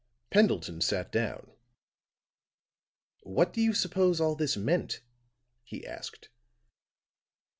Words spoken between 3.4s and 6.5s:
do you suppose all this meant?" he asked.